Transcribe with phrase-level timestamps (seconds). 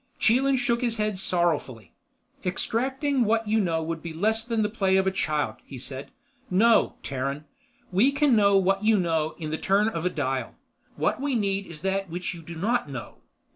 [0.17, 1.93] Chelan shook his head sorrowfully.
[2.43, 6.09] "Extracting what you know would be less than the play of a child," he said.
[6.49, 7.45] "No, Terran.
[7.91, 10.55] We can know what you know in the turn of a dial.
[10.95, 13.17] What we need is that which you do not know.